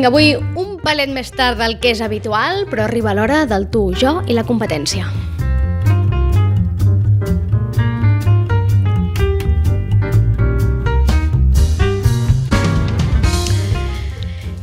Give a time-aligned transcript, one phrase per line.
[0.00, 3.82] Vinga, avui un palet més tard del que és habitual, però arriba l'hora del tu,
[3.92, 5.04] jo i la competència.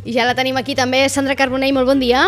[0.02, 2.24] I ja la tenim aquí també, Sandra Carbonell, molt bon dia.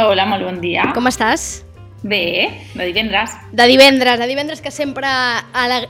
[0.00, 0.88] Hola, molt bon dia.
[0.96, 1.66] Com estàs?
[2.02, 3.30] Bé, de divendres.
[3.52, 5.06] De divendres, de divendres que sempre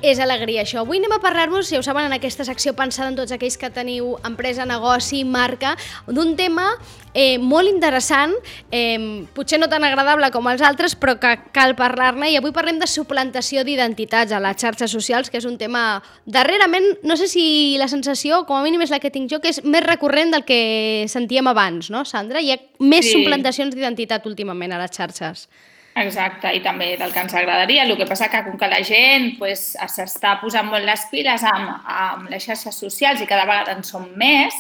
[0.05, 0.83] és alegria això.
[0.83, 3.71] Avui anem a parlar-vos, si ho saben, en aquesta secció pensada en tots aquells que
[3.73, 5.73] teniu empresa, negoci, marca,
[6.07, 6.67] d'un tema
[7.15, 8.35] eh, molt interessant,
[8.71, 12.77] eh, potser no tan agradable com els altres, però que cal parlar-ne, i avui parlem
[12.83, 17.79] de suplantació d'identitats a les xarxes socials, que és un tema, darrerament, no sé si
[17.81, 20.45] la sensació, com a mínim és la que tinc jo, que és més recurrent del
[20.45, 22.45] que sentíem abans, no, Sandra?
[22.45, 23.17] Hi ha més Sí.
[23.17, 25.49] suplantacions d'identitat últimament a les xarxes.
[25.95, 27.85] Exacte, i també del que ens agradaria.
[27.85, 31.75] El que passa que com que la gent pues, s'està posant molt les piles amb,
[31.85, 34.57] amb les xarxes socials i cada vegada en som més,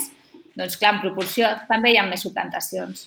[0.58, 3.06] doncs clar, en proporció també hi ha més suplantacions.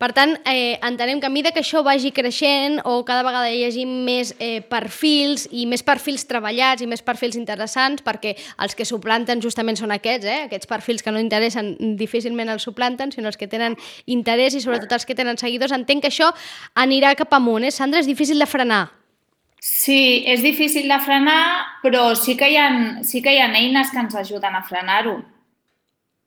[0.00, 3.66] Per tant, eh, entenem que a mesura que això vagi creixent o cada vegada hi
[3.66, 8.32] hagi més eh, perfils i més perfils treballats i més perfils interessants, perquè
[8.64, 10.38] els que suplanten justament són aquests, eh?
[10.46, 14.94] aquests perfils que no interessen difícilment els suplanten, sinó els que tenen interès i sobretot
[14.96, 15.76] els que tenen seguidors.
[15.76, 16.30] Entenc que això
[16.80, 17.74] anirà cap amunt, eh?
[17.74, 18.00] Sandra?
[18.00, 18.86] És difícil de frenar.
[19.60, 21.42] Sí, és difícil de frenar,
[21.84, 22.70] però sí que hi ha,
[23.04, 25.18] sí que hi ha eines que ens ajuden a frenar-ho.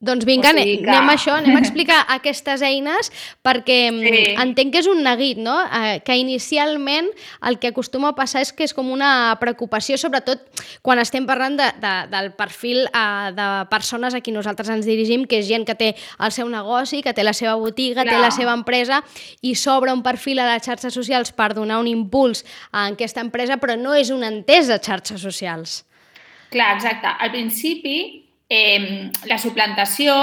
[0.03, 3.07] Doncs vinga, O sigui que- anem a això, anem a explicar aquestes eines
[3.41, 4.09] perquè sí.
[4.11, 4.23] Sí.
[4.43, 5.55] entenc que és un neguit, no?
[5.63, 7.07] Eh, que inicialment
[7.47, 10.41] el que acostuma a passar és que és com una preocupació, sobretot
[10.83, 15.23] quan estem parlant de, de, del perfil eh, de persones a qui nosaltres ens dirigim,
[15.25, 18.21] que és gent que té el seu negoci, que té la seva botiga, té Clar.
[18.27, 18.99] la seva empresa
[19.41, 23.55] i s'obre un perfil a les xarxes socials per donar un impuls a aquesta empresa,
[23.57, 25.85] però no és un entès de xarxes socials.
[26.51, 27.07] Clar, exacte.
[27.07, 30.15] Al principi, eh, la suplantació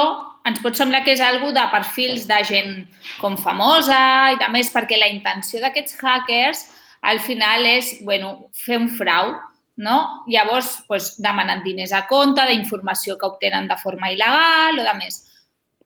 [0.48, 2.76] ens pot semblar que és algo de perfils de gent
[3.20, 6.64] com famosa i de més perquè la intenció d'aquests hackers
[7.03, 9.34] al final és bueno, fer un frau,
[9.80, 9.97] no?
[10.28, 15.22] Llavors, doncs, demanen diners a compte d'informació que obtenen de forma il·legal o de més.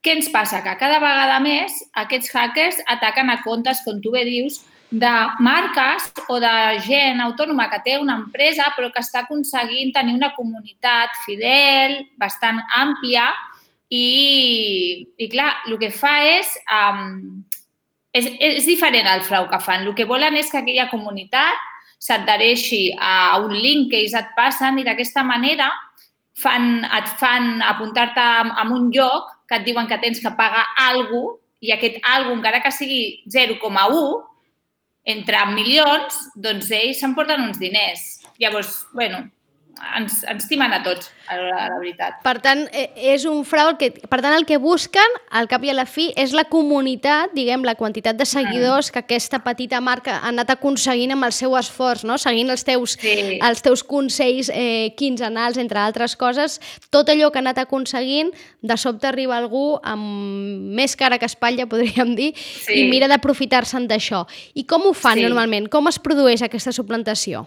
[0.04, 0.60] Què ens passa?
[0.64, 6.12] Que cada vegada més aquests hackers ataquen a comptes, com tu bé dius, de marques
[6.28, 11.16] o de gent autònoma que té una empresa però que està aconseguint tenir una comunitat
[11.24, 13.26] fidel, bastant àmplia
[13.90, 17.44] i, i clar, el que fa és, um,
[18.14, 18.30] és...
[18.38, 19.84] És diferent al frau que fan.
[19.84, 21.70] El que volen és que aquella comunitat
[22.04, 25.70] s'adhereixi a un link que ells et passen i d'aquesta manera
[26.36, 31.38] fan, et fan apuntar-te a un lloc que et diuen que tens que pagar alguna
[31.64, 34.20] i aquest algo, encara que sigui 0,1,
[35.04, 38.04] entre milions, doncs ells s'emporten uns diners.
[38.40, 39.26] Llavors, bueno,
[39.96, 42.20] ens, ens timen a tots, a la, a la veritat.
[42.24, 45.70] Per tant, eh, és un frau, que, per tant, el que busquen, al cap i
[45.70, 50.18] a la fi, és la comunitat, diguem, la quantitat de seguidors que aquesta petita marca
[50.20, 52.18] ha anat aconseguint amb el seu esforç, no?
[52.18, 53.38] seguint els teus, Sí.
[53.42, 56.60] els teus consells eh, quinzenals, entre altres coses,
[56.90, 61.66] tot allò que ha anat aconseguint, de sobte arriba algú amb més cara que espatlla,
[61.72, 62.80] podríem dir, Sí.
[62.80, 64.26] i mira d'aprofitar-se'n d'això.
[64.54, 65.22] I com ho fan Sí.
[65.26, 65.68] normalment?
[65.68, 67.46] Com es produeix aquesta suplantació?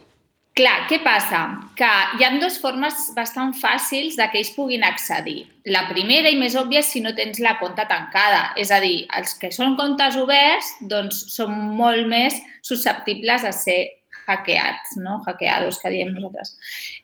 [0.57, 1.40] Clar, què passa?
[1.78, 1.88] Que
[2.18, 5.44] hi ha dues formes bastant fàcils de que ells puguin accedir.
[5.69, 8.56] La primera i més òbvia és si no tens la compta tancada.
[8.57, 13.78] És a dir, els que són comptes oberts doncs, són molt més susceptibles a ser
[14.25, 15.22] hackeats, no?
[15.28, 16.56] hackeados, que diem nosaltres.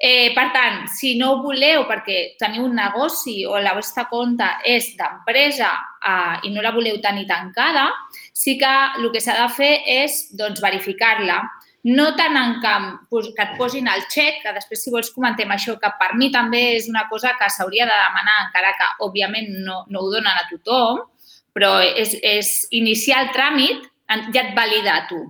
[0.01, 4.95] Eh, per tant, si no voleu perquè teniu un negoci o la vostra compta és
[4.97, 5.69] d'empresa
[6.01, 7.85] eh, i no la voleu tenir tancada,
[8.33, 11.43] sí que el que s'ha de fer és doncs, verificar-la
[11.83, 12.73] no tant en que,
[13.35, 16.77] que et posin el xec, que després si vols comentem això, que per mi també
[16.77, 20.47] és una cosa que s'hauria de demanar, encara que òbviament no, no ho donen a
[20.51, 21.03] tothom,
[21.53, 23.83] però és, és iniciar el tràmit
[24.33, 25.21] ja et valida a tu.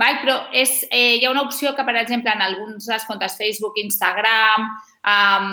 [0.00, 0.20] Val?
[0.22, 3.76] Però és, eh, hi ha una opció que, per exemple, en alguns dels comptes Facebook,
[3.80, 4.68] Instagram,
[5.04, 5.50] um,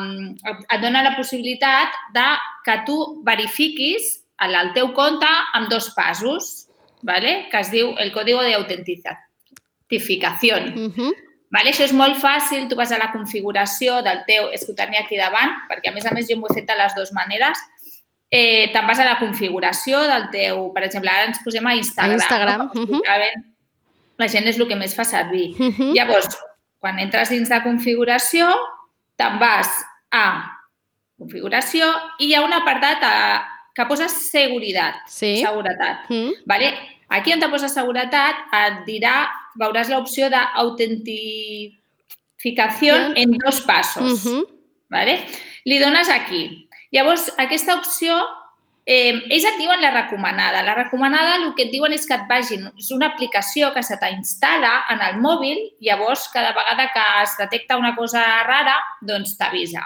[0.47, 2.27] et dona la possibilitat de
[2.63, 2.97] que tu
[3.27, 4.07] verifiquis
[4.43, 6.67] el, el teu compte amb dos passos,
[7.01, 7.47] ¿vale?
[7.51, 8.55] que es diu el código de
[9.87, 10.57] certificació.
[10.57, 11.13] Uh -huh.
[11.49, 11.69] Vale?
[11.71, 15.01] Això és molt fàcil, tu vas a la configuració del teu, és que ho tenia
[15.01, 17.57] aquí davant, perquè a més a més jo m'ho he fet de les dues maneres,
[18.29, 22.11] eh, te'n vas a la configuració del teu, per exemple, ara ens posem a Instagram.
[22.11, 22.81] A Instagram, No?
[22.81, 23.43] uh -huh.
[24.17, 25.55] La gent és el que més fa servir.
[25.59, 25.93] Uh -huh.
[25.93, 26.27] Llavors,
[26.79, 28.47] quan entres dins de configuració,
[29.15, 29.69] te'n vas
[30.11, 30.57] a
[31.17, 31.87] configuració
[32.19, 34.95] i hi ha un apartat a, que posa seguretat.
[35.07, 35.37] Sí.
[35.37, 36.09] Seguretat.
[36.09, 36.31] Mm.
[36.45, 36.73] Vale?
[37.09, 44.25] Aquí on te posa seguretat et dirà, veuràs l'opció d'autentificació en dos passos.
[44.25, 44.43] Uh -huh.
[44.89, 45.19] vale?
[45.65, 46.67] Li dones aquí.
[46.91, 48.27] Llavors, aquesta opció
[48.87, 50.63] eh, ells et diuen la recomanada.
[50.63, 53.97] La recomanada el que et diuen és que et vagin, és una aplicació que se
[53.99, 59.83] t'instal·la en el mòbil, llavors cada vegada que es detecta una cosa rara, doncs t'avisa.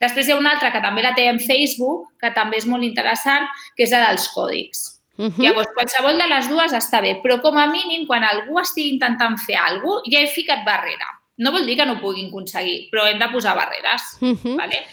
[0.00, 2.86] Després hi ha una altra que també la té en Facebook, que també és molt
[2.86, 4.86] interessant, que és la dels còdics.
[5.16, 5.42] Uh -huh.
[5.42, 9.38] Llavors, qualsevol de les dues està bé, però com a mínim, quan algú estigui intentant
[9.38, 11.06] fer alguna cosa, ja he ficat barrera.
[11.36, 14.02] No vol dir que no puguin aconseguir, però hem de posar barreres.
[14.20, 14.56] Uh -huh.
[14.56, 14.84] vale?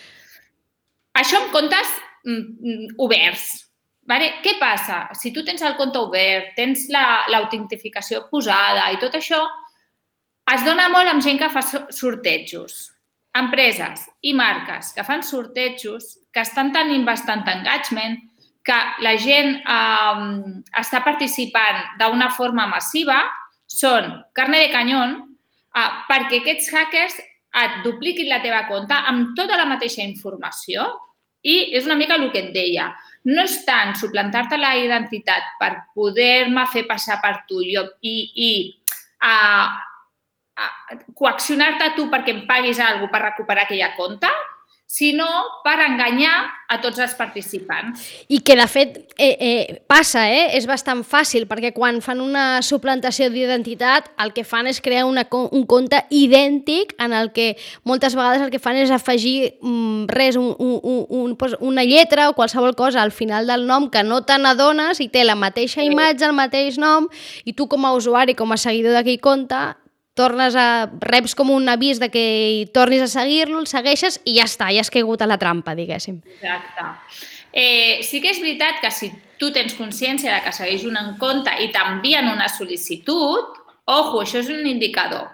[1.13, 1.87] Això en comptes
[2.23, 3.67] mm, mm, oberts.
[4.07, 4.41] Vale?
[4.43, 5.09] Què passa?
[5.13, 6.87] Si tu tens el compte obert, tens
[7.29, 9.41] l'autentificació la, posada i tot això,
[10.53, 12.91] es dona molt amb gent que fa sortejos.
[13.37, 18.17] Empreses i marques que fan sortejos, que estan tenint bastant engagement,
[18.65, 20.23] que la gent eh,
[20.81, 23.19] està participant d'una forma massiva
[23.65, 27.19] són carne de canyón eh, perquè aquests hackers
[27.61, 30.85] et dupliquin la teva compta amb tota la mateixa informació
[31.41, 32.91] i és una mica el que et deia.
[33.25, 38.51] No és tant suplantar-te la identitat per poder-me fer passar per tu i, i
[39.25, 39.67] uh,
[40.61, 44.31] uh, coaccionar-te tu perquè em paguis alguna per recuperar aquella compta,
[44.91, 45.27] sinó
[45.63, 48.01] per enganyar a tots els participants.
[48.27, 50.49] I que, de fet, eh, eh, passa, eh?
[50.57, 55.23] és bastant fàcil, perquè quan fan una suplantació d'identitat, el que fan és crear una,
[55.31, 57.53] un compte idèntic en el que
[57.87, 61.37] moltes vegades el que fan és afegir mm, res, un, un, un,
[61.71, 65.23] una lletra o qualsevol cosa al final del nom que no te n'adones i té
[65.23, 67.07] la mateixa imatge, el mateix nom,
[67.47, 69.63] i tu com a usuari, com a seguidor d'aquell compte,
[70.13, 70.89] tornes a...
[71.01, 72.25] reps com un avís de que
[72.75, 76.21] tornis a seguir-lo, el segueixes i ja està, ja has caigut a la trampa, diguéssim.
[76.37, 76.89] Exacte.
[77.51, 81.15] Eh, sí que és veritat que si tu tens consciència de que segueix un en
[81.19, 83.59] compte i t'envien una sol·licitud,
[83.91, 85.27] ojo, això és un indicador,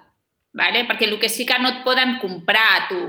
[0.53, 0.85] ¿vale?
[0.87, 3.01] perquè el que sí que no et poden comprar a tu.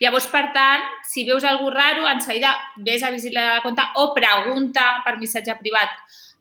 [0.00, 4.12] Llavors, per tant, si veus alguna raro, en seguida vés a visitar la compte o
[4.12, 5.88] pregunta per missatge privat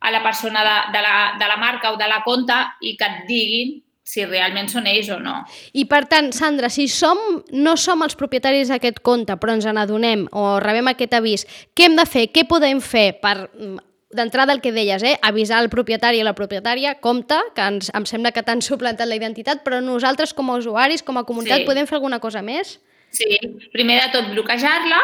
[0.01, 3.07] a la persona de, de, la, de la marca o de la compta i que
[3.07, 3.79] et diguin
[4.11, 5.37] si realment són ells o no.
[5.77, 7.19] I per tant, Sandra, si som,
[7.53, 11.45] no som els propietaris d'aquest compte, però ens n'adonem o rebem aquest avís,
[11.77, 12.25] què hem de fer?
[12.33, 13.77] Què podem fer per mm,
[14.17, 15.15] d'entrada el que deies, eh?
[15.23, 19.15] avisar el propietari i la propietària, compte, que ens, em sembla que t'han suplantat la
[19.15, 21.69] identitat, però nosaltres com a usuaris, com a comunitat, sí.
[21.69, 22.79] podem fer alguna cosa més?
[23.15, 23.37] Sí,
[23.71, 24.99] primer de tot bloquejar-la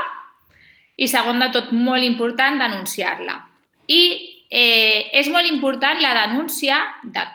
[0.98, 3.38] i segon de tot, molt important, denunciar-la.
[3.88, 4.02] I
[4.50, 7.26] eh, és molt important la denúncia de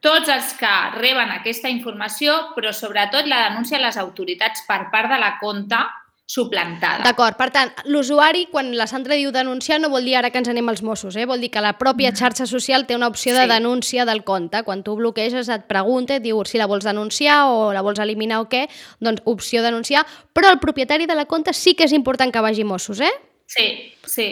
[0.00, 5.10] tots els que reben aquesta informació, però sobretot la denúncia a les autoritats per part
[5.10, 5.86] de la compta
[6.28, 7.06] suplantada.
[7.06, 10.50] D'acord, per tant, l'usuari, quan la Sandra diu denunciar, no vol dir ara que ens
[10.52, 11.24] anem als Mossos, eh?
[11.26, 13.50] vol dir que la pròpia xarxa social té una opció de sí.
[13.54, 14.60] denúncia del compte.
[14.66, 18.42] Quan tu bloqueges et pregunta, et diu si la vols denunciar o la vols eliminar
[18.44, 18.66] o què,
[19.00, 20.04] doncs opció denunciar,
[20.36, 23.14] però el propietari de la compte sí que és important que vagi Mossos, eh?
[23.48, 24.28] Sí, sí.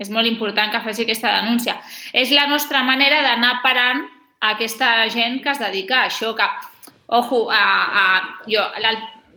[0.00, 1.76] És molt important que faci aquesta denúncia.
[2.16, 4.06] És la nostra manera d'anar parant
[4.40, 6.46] a aquesta gent que es dedica a això, que,
[7.20, 7.64] ojo, a,
[8.02, 8.04] a,
[8.48, 8.64] jo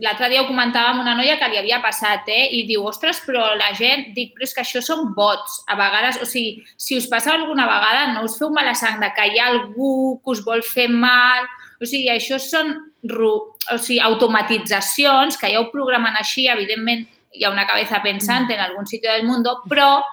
[0.03, 2.47] l'altre dia ho comentava amb una noia que li havia passat, eh?
[2.57, 5.59] I diu, ostres, però la gent, dic, però és que això són bots.
[5.69, 9.11] A vegades, o sigui, si us passa alguna vegada, no us feu mala sang de
[9.15, 11.45] que hi ha algú que us vol fer mal.
[11.79, 17.51] O sigui, això són o sigui, automatitzacions que ja ho programen així, evidentment hi ha
[17.51, 20.03] una cabeza pensante en algun sitio del món, però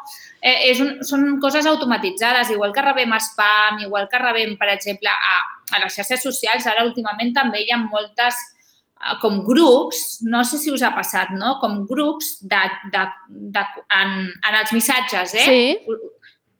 [0.40, 5.10] eh, és un, són coses automatitzades, igual que rebem spam, igual que rebem, per exemple,
[5.12, 5.40] a,
[5.76, 10.60] a les xarxes socials, ara últimament també hi ha moltes eh, com grups, no sé
[10.62, 11.58] si us ha passat, no?
[11.60, 12.62] Com grups de,
[12.94, 13.66] de, de,
[14.00, 15.44] en, en els missatges, eh?
[15.50, 16.08] Sí.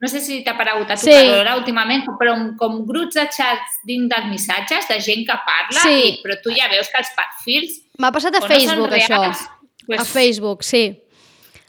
[0.01, 1.13] No sé si t'ha aparegut a tu, sí.
[1.13, 5.97] Carola, últimament, però com grups de xats dins dels missatges, de gent que parla, sí.
[6.09, 7.81] i, però tu ja veus que els perfils...
[8.01, 9.59] M'ha passat a Facebook, no això.
[9.87, 10.85] Pues, a Facebook, sí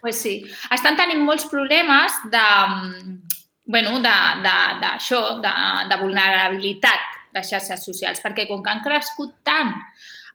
[0.02, 0.42] pues sí.
[0.74, 2.46] Estan tenint molts problemes de,
[3.70, 9.38] bueno, d'això, de, de, de, de vulnerabilitat de xarxes socials, perquè com que han crescut
[9.48, 9.72] tant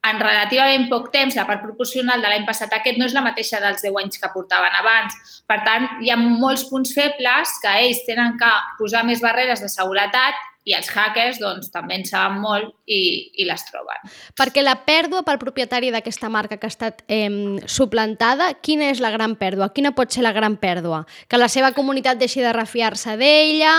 [0.07, 3.59] en relativament poc temps, la part proporcional de l'any passat aquest no és la mateixa
[3.61, 5.17] dels 10 anys que portaven abans.
[5.51, 9.73] Per tant, hi ha molts punts febles que ells tenen que posar més barreres de
[9.73, 14.11] seguretat i els hackers doncs, també en saben molt i, i les troben.
[14.39, 17.31] Perquè la pèrdua pel propietari d'aquesta marca que ha estat eh,
[17.71, 19.71] suplantada, quina és la gran pèrdua?
[19.77, 21.05] Quina pot ser la gran pèrdua?
[21.31, 23.75] Que la seva comunitat deixi de refiar-se d'ella,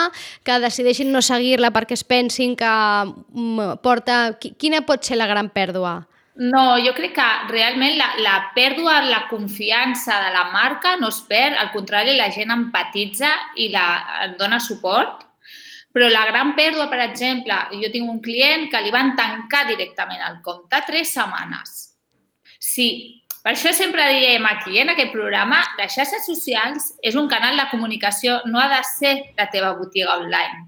[0.47, 4.37] que decideixin no seguir-la perquè es pensin que mm, porta...
[4.57, 5.99] Quina pot ser la gran pèrdua?
[6.37, 11.19] No, jo crec que realment la, la pèrdua la confiança de la marca no es
[11.27, 13.87] perd, al contrari, la gent empatitza i la,
[14.39, 15.26] dona suport
[15.93, 20.21] però la gran pèrdua, per exemple, jo tinc un client que li van tancar directament
[20.27, 21.77] el compte tres setmanes.
[22.59, 22.89] Si,
[23.47, 27.63] Per això sempre diem aquí, en aquest programa, les xarxes socials és un canal de
[27.71, 30.65] comunicació, no ha de ser la teva botiga online.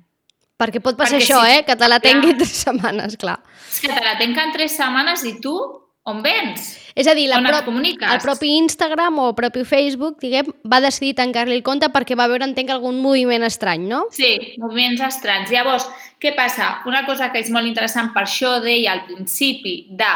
[0.55, 1.65] Perquè pot passar Perquè això, sí, eh?
[1.67, 2.37] Que te la tengui clar.
[2.39, 3.35] tres setmanes, clar.
[3.67, 5.57] És que te la tanquen tres setmanes i tu
[6.05, 6.77] on vens?
[6.95, 8.11] És a dir, la comuniques?
[8.11, 12.27] el propi Instagram o el propi Facebook, diguem, va decidir tancar-li el compte perquè va
[12.27, 14.05] veure, entenc, algun moviment estrany, no?
[14.11, 15.51] Sí, moviments estranys.
[15.51, 15.85] Llavors,
[16.19, 16.81] què passa?
[16.89, 20.09] Una cosa que és molt interessant, per això deia al principi, de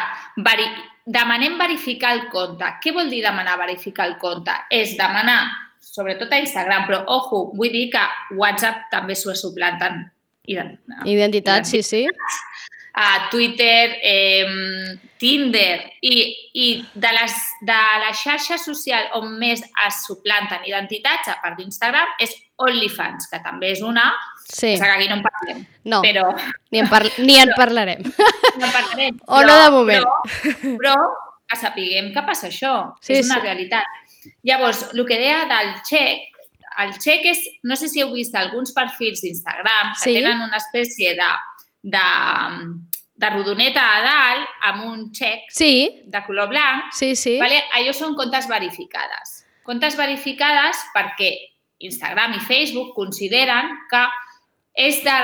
[0.43, 0.65] veri...
[1.05, 2.63] demanem verificar el compte.
[2.81, 4.51] Què vol dir demanar verificar el compte?
[4.71, 5.41] És demanar,
[5.83, 8.03] sobretot a Instagram, però, ojo, vull dir que
[8.39, 10.05] WhatsApp també s'ho suplanten.
[10.47, 12.05] Ident- Identitat, sí, sí.
[12.93, 16.15] A Twitter, eh, Tinder i,
[16.53, 17.35] i de, les,
[17.65, 23.39] de la xarxa social on més es suplanten identitats, a part d'Instagram, és OnlyFans, que
[23.43, 24.11] també és una,
[24.43, 26.25] Sí, que aquí no en parlem, no, però
[26.69, 28.03] ni, en par ni en parlarem.
[28.59, 29.19] no en parlarem.
[29.25, 30.03] O no de moment.
[30.03, 30.95] Però, però
[31.47, 33.45] que sapiguem que passa això, Sí, és una sí.
[33.47, 34.29] realitat.
[34.43, 36.27] Llavors, el que deia del xec,
[36.83, 40.13] el xec és, no sé si heu vist alguns perfils d'Instagram que Sí.
[40.19, 41.31] tenen una espècie de,
[41.83, 42.07] de,
[43.15, 47.37] de rodoneta a dalt amb un xec Sí, de color blanc, sí, sí.
[47.41, 47.61] Vale?
[47.77, 49.41] Allò són comptes verificades.
[49.67, 51.31] Comptes verificades perquè
[51.83, 54.03] Instagram i Facebook consideren que
[54.73, 55.17] és de,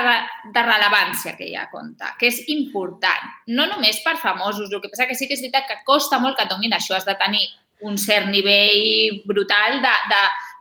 [0.54, 3.32] de rellevància que hi ha compte, que és important.
[3.50, 6.38] No només per famosos, el que passa que sí que és veritat que costa molt
[6.38, 7.42] que et donin això, has de tenir
[7.82, 10.20] un cert nivell brutal de, de,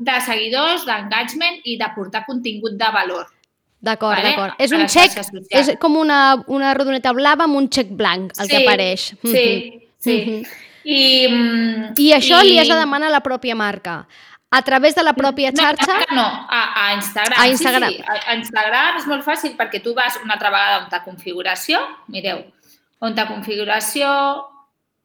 [0.09, 3.27] de seguidors, d'engagement i de portar contingut de valor.
[3.79, 4.29] D'acord, Vale?
[4.29, 4.55] d'acord.
[4.59, 5.13] És un xec,
[5.55, 9.13] és com una, una rodoneta blava amb un xec blanc, el que apareix.
[9.23, 9.45] Sí,
[9.99, 10.17] sí.
[10.25, 10.43] Mhm.
[10.89, 14.07] I, mm, I això li has de demanar a la pròpia marca.
[14.49, 15.99] A través de la pròpia xarxa...
[16.09, 17.37] No, no, a, a Instagram.
[17.39, 17.89] A Instagram.
[17.89, 20.87] Sí, sí, a, a Instagram és molt fàcil perquè tu vas una altra vegada on
[20.89, 22.41] ta configuració, mireu,
[23.05, 24.09] on ta configuració,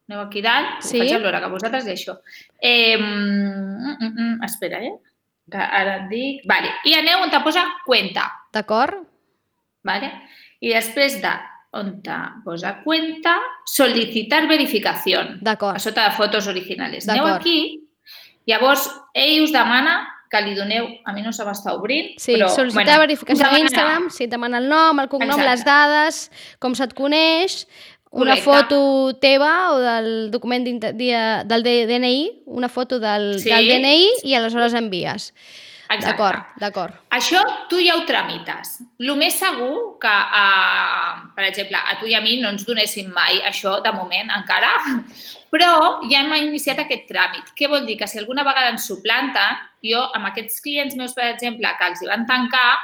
[0.09, 0.97] aneu aquí dalt, Sí.
[0.97, 2.17] ho faig a l'hora que vosaltres deixo.
[2.59, 4.95] Eh, mm, mm, mm, espera, eh?
[5.51, 6.41] Que ara et dic...
[6.49, 6.73] Vale.
[6.89, 9.03] I aneu on te posa cuenta, D'acord?
[9.85, 10.09] vale?
[10.65, 11.33] I després de
[11.77, 13.35] on te posa cuenta,
[13.67, 15.39] solicitar verificación.
[15.43, 15.77] D'acord.
[15.77, 17.09] a sota de fotos originales.
[17.09, 17.83] Aneu aquí,
[18.47, 19.99] llavors ell us demana
[20.31, 22.49] que li doneu, a mi no se m'està obrint, Sí, però...
[22.51, 25.51] sol·licitar verificació a Instagram, sí, et demana el nom, el cognom, Exacte.
[25.51, 26.23] les dades,
[26.59, 27.67] com se't coneix,
[28.11, 28.45] una Correcte.
[28.47, 33.51] foto teva o del document del DNI, una foto del, Sí.
[33.51, 35.33] del DNI i aleshores envies.
[35.89, 36.95] D'acord, d'acord.
[37.11, 38.81] Això tu ja ho tramites.
[38.99, 43.13] El més segur que, uh, per exemple, a tu i a mi no ens donessin
[43.13, 44.73] mai això, de moment, encara,
[45.53, 47.53] però ja hem iniciat aquest tràmit.
[47.55, 47.99] Què vol dir?
[48.01, 52.03] Que si alguna vegada ens suplanten, jo amb aquests clients meus, per exemple, que els
[52.03, 52.79] hi van tancar,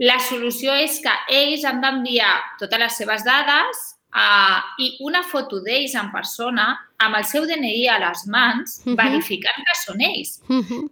[0.00, 3.82] la solució és que ells han d'enviar totes les seves dades
[4.16, 8.96] uh, i una foto d'ells en persona amb el seu DNI a les mans, Mhm.
[8.96, 10.88] verificant que són ells Mhm.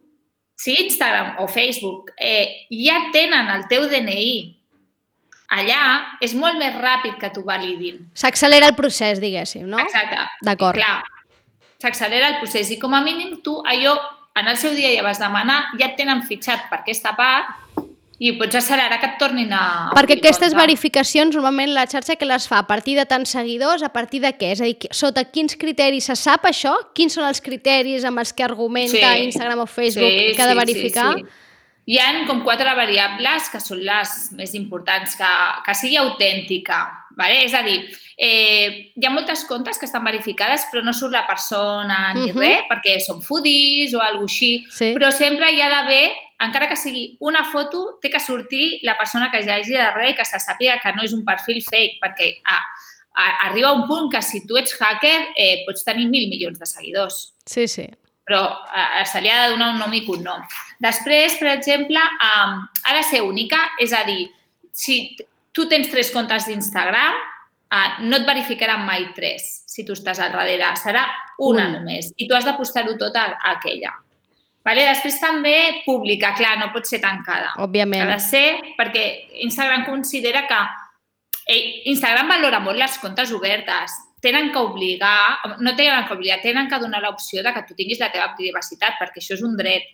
[0.58, 4.56] Si Instagram o Facebook eh, ja tenen el teu DNI
[5.54, 5.82] allà,
[6.20, 8.02] és molt més ràpid que t'ho validin.
[8.18, 9.78] S'accelera el procés, diguéssim, no?
[9.80, 10.26] Exacte.
[10.44, 10.76] D'acord.
[10.76, 10.98] Clar,
[11.80, 13.94] s'accelera el procés i com a mínim tu allò
[14.38, 17.48] en el seu dia ja vas demanar, ja et tenen fitxat per aquesta part
[18.18, 19.90] i pots accelerar que et tornin a...
[19.94, 23.92] Perquè aquestes verificacions, normalment la xarxa que les fa a partir de tants seguidors, a
[23.94, 24.52] partir de què?
[24.56, 26.72] És a dir, sota quins criteris se sap això?
[26.98, 29.28] Quins són els criteris amb els que argumenta Sí.
[29.28, 31.12] Instagram o Facebook que ha de verificar?
[31.14, 31.44] Sí, sí.
[31.88, 35.30] Hi ha com quatre variables que són les més importants, que,
[35.64, 36.82] que sigui autèntica.
[37.16, 37.44] Vale?
[37.46, 37.78] És a dir,
[38.18, 42.38] eh, hi ha moltes comptes que estan verificades però no surt la persona ni Mhm.
[42.38, 44.92] res perquè són foodies o alguna així, Sí.
[44.94, 49.30] però sempre hi ha d'haver, encara que sigui una foto, té que sortir la persona
[49.33, 52.28] que ja hagi darrere i que se sàpiga que no és un perfil fake, perquè
[52.47, 52.59] a,
[53.14, 56.66] a, arriba un punt que si tu ets hacker eh, pots tenir mil milions de
[56.66, 57.88] seguidors Sí, sí.
[58.28, 60.42] però eh, se li ha de donar un nom i cognom.
[60.85, 64.28] Després, per exemple, eh, ha de ser única, és a dir,
[64.73, 65.16] si
[65.52, 67.16] tu tens tres comptes d'Instagram,
[67.73, 71.07] eh, no et verificaran mai tres, si tu estàs al darrere, serà
[71.38, 71.73] una Un.
[71.78, 73.97] només, i tu has de postar-ho tot a, a aquella.
[74.68, 74.84] Vale?
[74.90, 75.54] Després també
[75.87, 77.54] pública, clar, no pot ser tancada.
[77.64, 78.04] Òbviament.
[78.04, 79.04] Ha de ser perquè
[79.48, 80.58] Instagram considera que
[81.48, 83.94] eh, Instagram valora molt les comptes obertes.
[84.20, 88.00] Tenen que obligar, no tenen que obligar, tenen que donar l'opció de que tu tinguis
[88.02, 89.87] la teva privacitat, perquè això és un dret,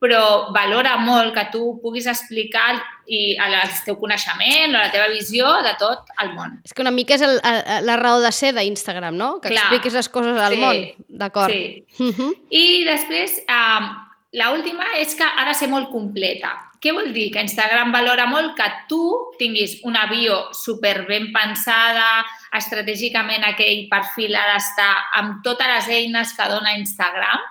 [0.00, 2.74] però valora molt que tu puguis explicar
[3.10, 6.54] i el teu coneixement o la teva visió de tot el món.
[6.64, 9.40] És que una mica és el, el, la raó de ser d'Instagram, no?
[9.40, 9.66] Que Clar.
[9.66, 10.60] expliquis les coses al Sí.
[10.62, 10.80] món.
[11.08, 11.50] D'acord.
[11.52, 11.84] Sí.
[11.98, 12.30] Mhm.
[12.50, 13.90] I després, eh,
[14.32, 16.52] la última és que ha de ser molt completa.
[16.80, 17.28] Què vol dir?
[17.34, 19.02] Que Instagram valora molt que tu
[19.40, 22.22] tinguis una bio super ben pensada,
[22.56, 27.42] estratègicament aquell perfil ha d'estar amb totes les eines que dona Instagram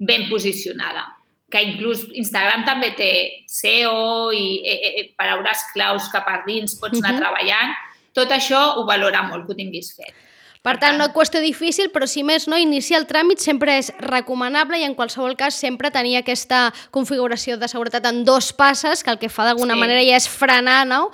[0.00, 1.04] ben posicionada.
[1.50, 3.12] Que inclús Instagram també té
[3.50, 7.22] SEO i eh, eh, eh, paraules claus que per dins pots anar uh -huh.
[7.22, 7.76] treballant.
[8.14, 10.14] Tot això ho valora molt que ho tinguis fet.
[10.60, 14.76] Per tant, no qüestió difícil, però si més no, iniciar el tràmit sempre és recomanable
[14.76, 19.18] i en qualsevol cas sempre tenir aquesta configuració de seguretat en dos passes, que el
[19.22, 19.80] que fa d'alguna sí.
[19.80, 21.06] manera ja és frenar no?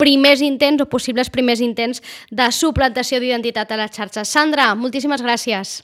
[0.00, 2.00] primers intents o possibles primers intents
[2.32, 4.32] de suplantació d'identitat a les xarxes.
[4.32, 5.82] Sandra, moltíssimes gràcies.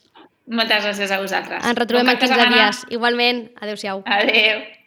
[0.49, 1.61] Moltes gràcies a vosaltres.
[1.61, 2.57] Ens retrobem en 15 setmana.
[2.57, 2.85] dies.
[2.97, 3.51] Igualment.
[3.61, 4.03] Adéu-siau.
[4.09, 4.80] Adéu.